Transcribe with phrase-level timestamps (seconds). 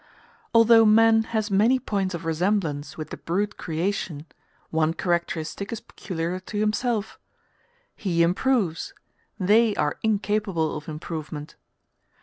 [0.51, 4.25] Although man has many points of resemblance with the brute creation,
[4.71, 7.19] one characteristic is peculiar to himself
[7.95, 8.95] he improves:
[9.39, 11.55] they are incapable of improvement.